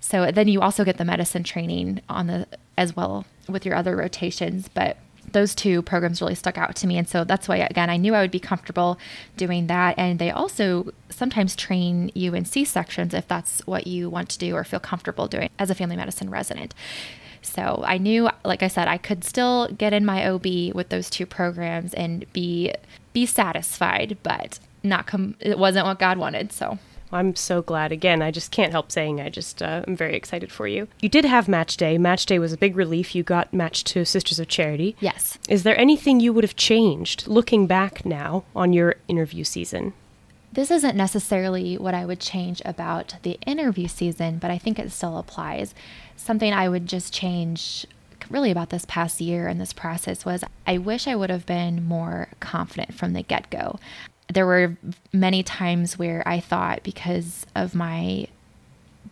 [0.00, 3.96] So then you also get the medicine training on the as well with your other
[3.96, 4.96] rotations, but
[5.32, 6.96] those two programs really stuck out to me.
[6.96, 8.98] And so that's why, again, I knew I would be comfortable
[9.36, 9.98] doing that.
[9.98, 14.38] And they also sometimes train you in C sections if that's what you want to
[14.38, 16.74] do or feel comfortable doing as a family medicine resident.
[17.42, 21.08] So I knew, like I said, I could still get in my OB with those
[21.08, 22.72] two programs and be
[23.12, 25.36] be satisfied, but not come.
[25.40, 26.52] It wasn't what God wanted.
[26.52, 26.78] So
[27.12, 27.92] I'm so glad.
[27.92, 30.88] Again, I just can't help saying I just uh, I'm very excited for you.
[31.00, 31.98] You did have match day.
[31.98, 33.14] Match day was a big relief.
[33.14, 34.96] You got matched to Sisters of Charity.
[35.00, 35.38] Yes.
[35.48, 39.92] Is there anything you would have changed looking back now on your interview season?
[40.52, 44.90] This isn't necessarily what I would change about the interview season, but I think it
[44.90, 45.74] still applies.
[46.16, 47.86] Something I would just change
[48.30, 51.84] really about this past year and this process was I wish I would have been
[51.84, 53.78] more confident from the get go
[54.28, 54.76] there were
[55.12, 58.28] many times where I thought because of my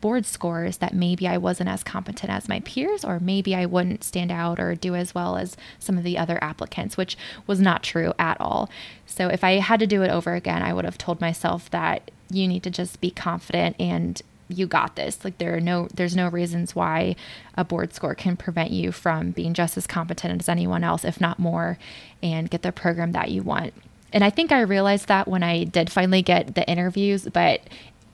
[0.00, 4.05] board scores that maybe I wasn't as competent as my peers, or maybe I wouldn't
[4.05, 7.83] stand out or do as well as some of the other applicants, which was not
[7.83, 8.68] true at all.
[9.07, 12.11] So if I had to do it over again, I would have told myself that
[12.31, 16.14] you need to just be confident and you got this like there are no there's
[16.14, 17.16] no reasons why
[17.57, 21.18] a board score can prevent you from being just as competent as anyone else if
[21.18, 21.79] not more
[22.22, 23.72] and get the program that you want
[24.14, 27.61] and I think I realized that when I did finally get the interviews, but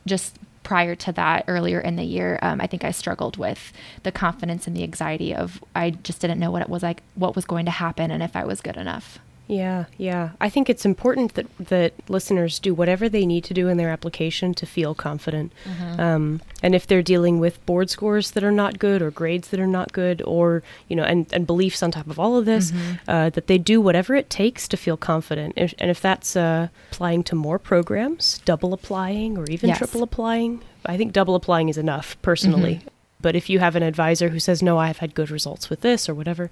[0.07, 4.11] just prior to that, earlier in the year, um, I think I struggled with the
[4.11, 7.45] confidence and the anxiety of I just didn't know what it was like, what was
[7.45, 9.19] going to happen, and if I was good enough.
[9.51, 10.31] Yeah, yeah.
[10.41, 13.91] I think it's important that that listeners do whatever they need to do in their
[13.91, 15.53] application to feel confident.
[15.65, 16.01] Mm-hmm.
[16.01, 19.59] Um, and if they're dealing with board scores that are not good, or grades that
[19.59, 22.71] are not good, or you know, and, and beliefs on top of all of this,
[22.71, 23.11] mm-hmm.
[23.11, 25.55] uh, that they do whatever it takes to feel confident.
[25.57, 29.79] If, and if that's uh, applying to more programs, double applying, or even yes.
[29.79, 32.77] triple applying, I think double applying is enough personally.
[32.77, 32.89] Mm-hmm.
[33.23, 36.09] But if you have an advisor who says, no, I've had good results with this
[36.09, 36.51] or whatever,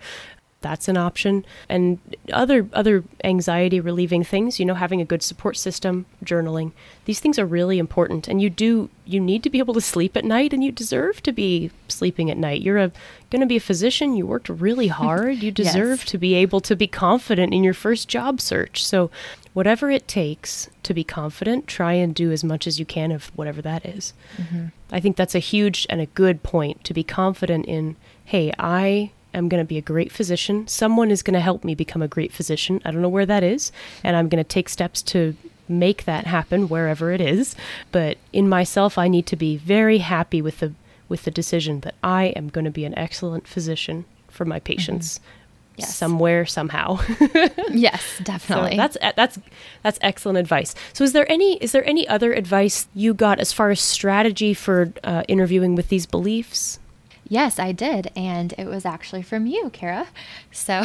[0.60, 1.98] that's an option and
[2.32, 6.72] other other anxiety relieving things you know having a good support system journaling
[7.04, 10.16] these things are really important and you do you need to be able to sleep
[10.16, 12.90] at night and you deserve to be sleeping at night you're a
[13.30, 16.04] going to be a physician you worked really hard you deserve yes.
[16.04, 19.10] to be able to be confident in your first job search so
[19.52, 23.26] whatever it takes to be confident try and do as much as you can of
[23.36, 24.12] whatever that is.
[24.36, 24.66] Mm-hmm.
[24.90, 27.94] i think that's a huge and a good point to be confident in
[28.24, 30.66] hey i am going to be a great physician.
[30.68, 32.80] Someone is going to help me become a great physician.
[32.84, 35.36] I don't know where that is, and I'm going to take steps to
[35.68, 37.54] make that happen wherever it is.
[37.92, 40.72] But in myself, I need to be very happy with the
[41.08, 45.18] with the decision that I am going to be an excellent physician for my patients.
[45.18, 45.34] Mm-hmm.
[45.78, 45.94] Yes.
[45.94, 46.98] somewhere somehow
[47.70, 49.38] yes definitely so that's that's
[49.84, 53.52] that's excellent advice so is there any is there any other advice you got as
[53.52, 56.80] far as strategy for uh, interviewing with these beliefs
[57.28, 58.10] Yes, I did.
[58.16, 60.06] And it was actually from you, Kara.
[60.50, 60.84] So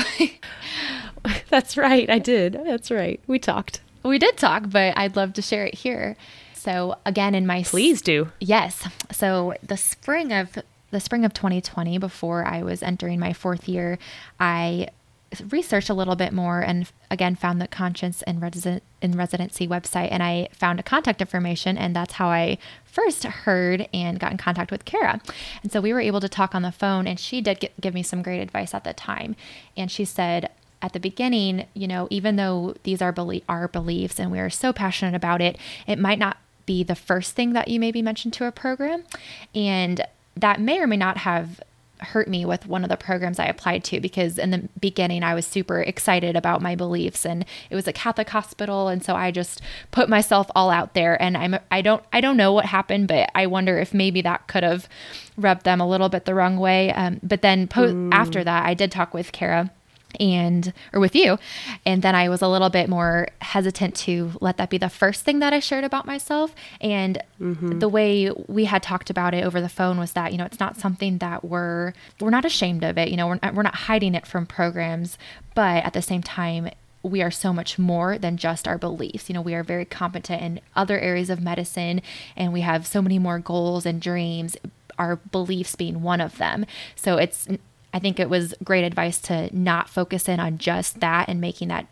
[1.49, 2.09] that's right.
[2.09, 2.53] I did.
[2.65, 3.19] That's right.
[3.27, 3.81] We talked.
[4.03, 6.17] We did talk, but I'd love to share it here.
[6.53, 8.31] So again, in my please do.
[8.39, 8.87] Yes.
[9.11, 10.57] So the spring of
[10.91, 13.97] the spring of 2020, before I was entering my fourth year,
[14.39, 14.89] I
[15.51, 20.09] researched a little bit more and again found the conscience in resident in residency website
[20.11, 24.37] and I found a contact information and that's how I first heard and got in
[24.37, 25.19] contact with Kara.
[25.63, 27.93] And so we were able to talk on the phone and she did get, give
[27.93, 29.35] me some great advice at the time.
[29.75, 34.19] And she said at the beginning, you know, even though these are belie- our beliefs
[34.19, 37.67] and we are so passionate about it, it might not be the first thing that
[37.67, 39.03] you maybe mention to a program
[39.55, 41.61] and that may or may not have
[42.05, 45.33] hurt me with one of the programs I applied to because in the beginning I
[45.33, 49.31] was super excited about my beliefs and it was a Catholic hospital and so I
[49.31, 49.61] just
[49.91, 53.29] put myself all out there and I'm I don't I don't know what happened but
[53.35, 54.87] I wonder if maybe that could have
[55.37, 58.13] rubbed them a little bit the wrong way um, but then po- mm.
[58.13, 59.71] after that I did talk with Kara
[60.19, 61.37] and or with you
[61.85, 65.23] and then i was a little bit more hesitant to let that be the first
[65.23, 67.79] thing that i shared about myself and mm-hmm.
[67.79, 70.59] the way we had talked about it over the phone was that you know it's
[70.59, 73.75] not something that we're we're not ashamed of it you know we're not, we're not
[73.75, 75.17] hiding it from programs
[75.55, 76.69] but at the same time
[77.03, 79.29] we are so much more than just our beliefs.
[79.29, 82.01] You know, we are very competent in other areas of medicine
[82.35, 84.55] and we have so many more goals and dreams,
[84.97, 86.65] our beliefs being one of them.
[86.95, 87.47] So it's,
[87.93, 91.67] I think it was great advice to not focus in on just that and making
[91.67, 91.85] that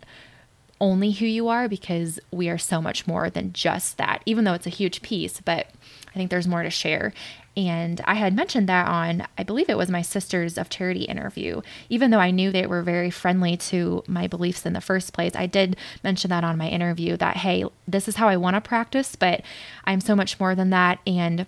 [0.80, 4.54] only who you are because we are so much more than just that, even though
[4.56, 5.40] it's a huge piece.
[5.40, 5.68] But
[6.10, 7.14] I think there's more to share.
[7.56, 11.62] And I had mentioned that on, I believe it was my Sisters of Charity interview.
[11.90, 15.36] Even though I knew they were very friendly to my beliefs in the first place,
[15.36, 18.62] I did mention that on my interview that, hey, this is how I want to
[18.62, 19.42] practice, but
[19.86, 21.00] I'm so much more than that.
[21.06, 21.46] And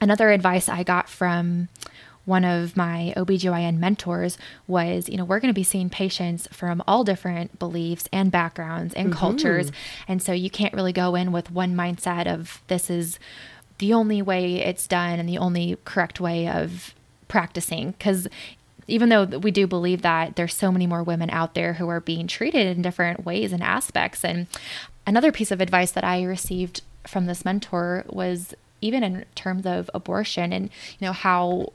[0.00, 1.68] another advice I got from
[2.26, 4.36] one of my OBGYN mentors
[4.66, 8.92] was, you know, we're going to be seeing patients from all different beliefs and backgrounds
[8.94, 9.18] and mm-hmm.
[9.18, 9.72] cultures.
[10.06, 13.18] And so you can't really go in with one mindset of this is
[13.78, 16.94] the only way it's done and the only correct way of
[17.28, 18.28] practicing because
[18.88, 22.00] even though we do believe that there's so many more women out there who are
[22.00, 24.46] being treated in different ways and aspects and
[25.06, 29.90] another piece of advice that i received from this mentor was even in terms of
[29.92, 31.66] abortion and you know how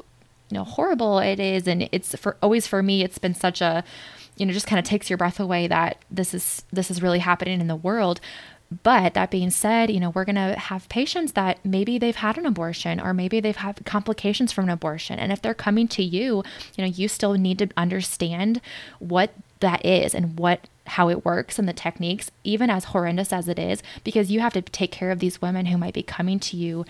[0.51, 3.83] you know horrible it is and it's for always for me it's been such a
[4.37, 7.19] you know just kind of takes your breath away that this is this is really
[7.19, 8.19] happening in the world
[8.83, 12.37] but that being said, you know, we're going to have patients that maybe they've had
[12.37, 15.19] an abortion or maybe they've had complications from an abortion.
[15.19, 16.43] And if they're coming to you,
[16.77, 18.61] you know, you still need to understand
[18.99, 23.47] what that is and what how it works and the techniques, even as horrendous as
[23.47, 26.39] it is, because you have to take care of these women who might be coming
[26.39, 26.85] to you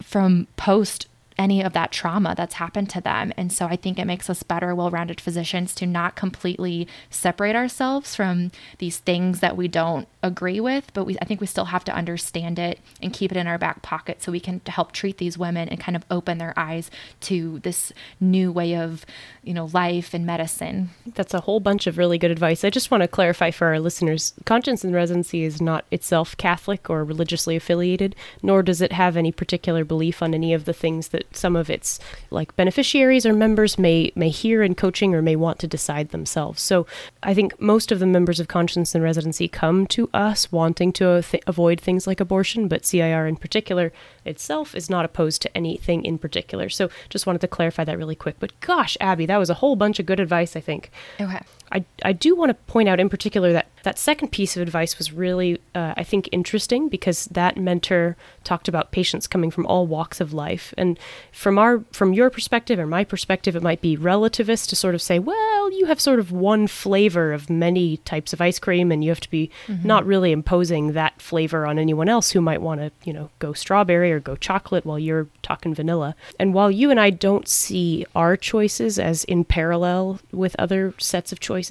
[0.00, 1.06] from post
[1.38, 3.32] any of that trauma that's happened to them.
[3.36, 7.56] And so I think it makes us better, well rounded physicians to not completely separate
[7.56, 11.66] ourselves from these things that we don't agree with, but we, I think we still
[11.66, 14.92] have to understand it and keep it in our back pocket so we can help
[14.92, 16.90] treat these women and kind of open their eyes
[17.22, 19.04] to this new way of,
[19.42, 20.90] you know, life and medicine.
[21.06, 22.64] That's a whole bunch of really good advice.
[22.64, 26.88] I just want to clarify for our listeners Conscience in Residency is not itself Catholic
[26.88, 31.08] or religiously affiliated, nor does it have any particular belief on any of the things
[31.08, 31.98] that some of its
[32.30, 36.62] like beneficiaries or members may may hear in coaching or may want to decide themselves.
[36.62, 36.86] So
[37.22, 41.22] I think most of the members of Conscience in Residency come to us wanting to
[41.22, 43.92] th- avoid things like abortion, but CIR in particular
[44.24, 46.68] itself is not opposed to anything in particular.
[46.68, 48.36] So just wanted to clarify that really quick.
[48.38, 50.90] But gosh, Abby, that was a whole bunch of good advice, I think.
[51.20, 51.40] Okay.
[51.72, 54.98] I, I do want to point out in particular that that second piece of advice
[54.98, 59.86] was really, uh, I think, interesting because that mentor talked about patients coming from all
[59.86, 60.72] walks of life.
[60.76, 60.98] And
[61.32, 65.02] from our from your perspective or my perspective, it might be relativist to sort of
[65.02, 69.02] say, well, you have sort of one flavor of many types of ice cream, and
[69.02, 69.86] you have to be mm-hmm.
[69.86, 73.52] not really imposing that flavor on anyone else who might want to, you know, go
[73.52, 76.14] strawberry or go chocolate while you're talking vanilla.
[76.38, 81.32] And while you and I don't see our choices as in parallel with other sets
[81.32, 81.61] of choices,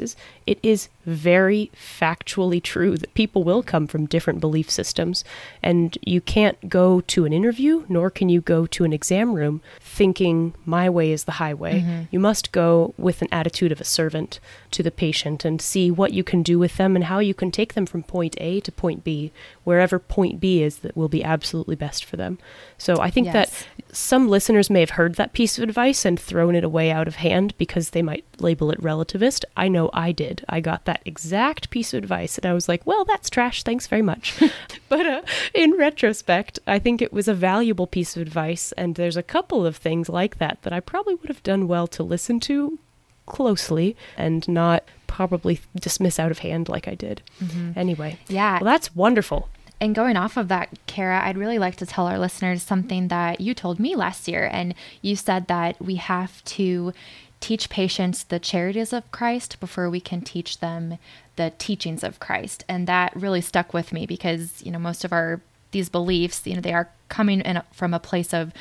[0.48, 5.24] it is very factually true that people will come from different belief systems,
[5.64, 9.62] and you can't go to an interview, nor can you go to an exam room
[9.80, 11.82] thinking my way is the highway.
[11.82, 12.02] Mm-hmm.
[12.12, 14.40] You must go with an attitude of a servant
[14.72, 17.52] to the patient and see what you can do with them and how you can
[17.52, 19.32] take them from point A to point B,
[19.64, 22.40] wherever point B is that will be absolutely best for them.
[22.78, 23.34] So I think yes.
[23.34, 27.08] that some listeners may have heard that piece of advice and thrown it away out
[27.08, 29.44] of hand because they might label it relativist.
[29.56, 30.44] I know I did.
[30.50, 33.64] I got that exact piece of advice and I was like, well, that's trash.
[33.64, 34.42] Thanks very much.
[34.90, 35.22] but uh,
[35.54, 38.72] in retrospect, I think it was a valuable piece of advice.
[38.74, 41.88] And there's a couple of things like that that I probably would have done well
[41.88, 42.80] to listen to
[43.26, 47.22] closely and not probably dismiss out of hand like I did.
[47.42, 47.72] Mm-hmm.
[47.76, 48.20] Anyway.
[48.28, 48.60] Yeah.
[48.62, 49.50] Well, that's wonderful.
[49.80, 53.42] And going off of that, Kara, I'd really like to tell our listeners something that
[53.42, 54.48] you told me last year.
[54.52, 56.94] And you said that we have to
[57.42, 60.98] teach patients the charities of Christ before we can teach them
[61.36, 62.64] the teachings of Christ.
[62.70, 66.56] And that really stuck with me because, you know, most of our these beliefs, you
[66.56, 68.54] know, they are coming in from a place of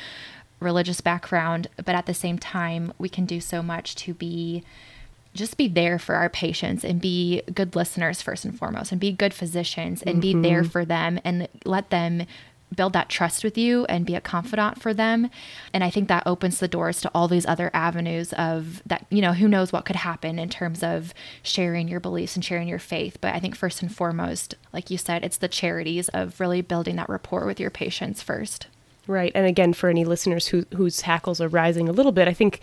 [0.59, 4.63] religious background, but at the same time, we can do so much to be
[5.33, 9.13] just be there for our patients and be good listeners first and foremost and be
[9.13, 10.41] good physicians and mm-hmm.
[10.41, 12.25] be there for them and let them
[12.75, 15.29] build that trust with you and be a confidant for them
[15.73, 19.21] and i think that opens the doors to all these other avenues of that you
[19.21, 22.79] know who knows what could happen in terms of sharing your beliefs and sharing your
[22.79, 26.61] faith but i think first and foremost like you said it's the charities of really
[26.61, 28.67] building that rapport with your patients first
[29.07, 29.31] Right.
[29.33, 32.61] And again, for any listeners who, whose hackles are rising a little bit, I think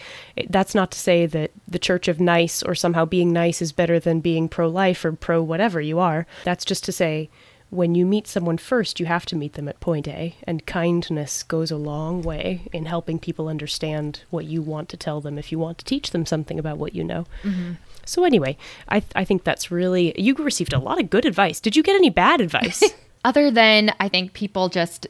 [0.48, 3.98] that's not to say that the Church of Nice or somehow being nice is better
[3.98, 6.26] than being pro life or pro whatever you are.
[6.44, 7.28] That's just to say
[7.70, 11.42] when you meet someone first, you have to meet them at point A, and kindness
[11.42, 15.52] goes a long way in helping people understand what you want to tell them if
[15.52, 17.26] you want to teach them something about what you know.
[17.42, 17.72] Mm-hmm.
[18.06, 18.56] So, anyway,
[18.88, 21.60] I, th- I think that's really, you received a lot of good advice.
[21.60, 22.82] Did you get any bad advice?
[23.24, 25.06] Other than I think people just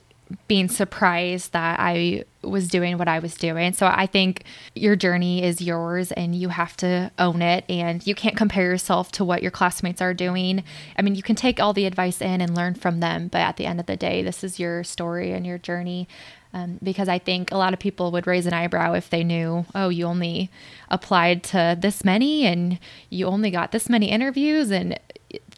[0.46, 3.72] being surprised that I was doing what I was doing.
[3.72, 8.14] So I think your journey is yours and you have to own it and you
[8.14, 10.62] can't compare yourself to what your classmates are doing.
[10.96, 13.56] I mean, you can take all the advice in and learn from them, but at
[13.56, 16.08] the end of the day, this is your story and your journey.
[16.54, 19.66] Um, because I think a lot of people would raise an eyebrow if they knew,
[19.74, 20.50] oh, you only
[20.90, 22.78] applied to this many and
[23.10, 24.98] you only got this many interviews and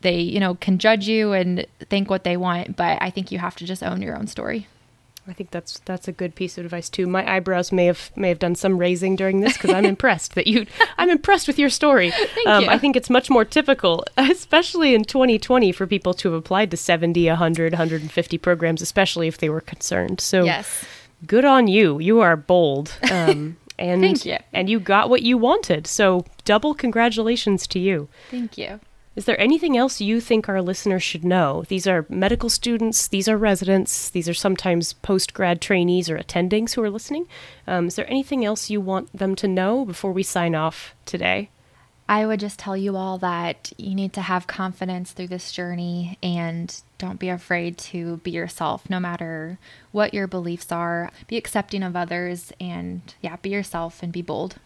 [0.01, 3.39] they, you know, can judge you and think what they want, but I think you
[3.39, 4.67] have to just own your own story.
[5.29, 7.07] I think that's that's a good piece of advice too.
[7.07, 10.47] My eyebrows may have may have done some raising during this because I'm impressed that
[10.47, 10.67] you.
[10.99, 12.11] I'm impressed with your story.
[12.35, 12.71] Thank um, you.
[12.71, 16.77] I think it's much more typical, especially in 2020, for people to have applied to
[16.77, 20.21] 70, 100, 150 programs, especially if they were concerned.
[20.21, 20.85] So, yes,
[21.27, 22.01] good on you.
[22.01, 22.97] You are bold.
[23.11, 24.37] Um, and Thank you.
[24.53, 25.87] and you got what you wanted.
[25.87, 28.09] So double congratulations to you.
[28.31, 28.81] Thank you.
[29.17, 31.65] Is there anything else you think our listeners should know?
[31.67, 36.75] These are medical students, these are residents, these are sometimes post grad trainees or attendings
[36.75, 37.27] who are listening.
[37.67, 41.51] Um, is there anything else you want them to know before we sign off today?
[42.09, 46.19] I would just tell you all that you need to have confidence through this journey
[46.23, 49.59] and don't be afraid to be yourself no matter
[49.93, 51.11] what your beliefs are.
[51.29, 54.57] Be accepting of others and, yeah, be yourself and be bold.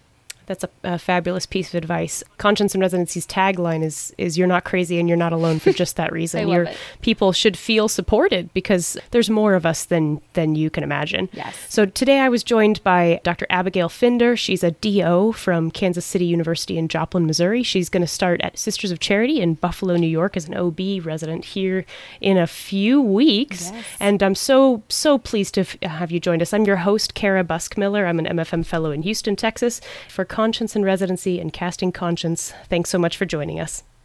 [0.47, 2.23] That's a, a, fabulous piece of advice.
[2.39, 5.97] Conscience in Residency's tagline is is you're not crazy and you're not alone for just
[5.97, 6.49] that reason.
[6.49, 6.69] Your
[7.03, 11.29] people should feel supported because there's more of us than than you can imagine.
[11.33, 11.57] Yes.
[11.69, 13.47] So today I was joined by Dr.
[13.51, 14.37] Abigail Finder.
[14.37, 17.63] She's a DO from Kansas City University in Joplin, Missouri.
[17.63, 21.05] She's going to start at Sisters of Charity in Buffalo, New York as an OB
[21.05, 21.85] resident here
[22.21, 23.71] in a few weeks.
[23.73, 23.85] Yes.
[24.01, 26.53] And I'm so so pleased to f- have you joined us.
[26.53, 28.07] I'm your host Kara Buskmiller.
[28.07, 32.53] I'm an MFM fellow in Houston, Texas for Conscience in Residency and Casting Conscience.
[32.69, 33.85] Thanks so much for joining us.